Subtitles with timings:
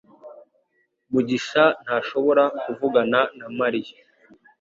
[1.11, 3.95] mugisha ntashobora kuvugana na Mariya